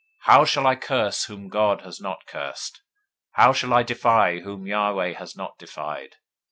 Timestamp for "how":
0.33-0.45, 3.33-3.53